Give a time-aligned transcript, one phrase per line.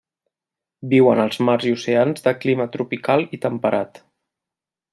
[0.93, 4.05] Viuen als mars i oceans de clima tropical i temperat.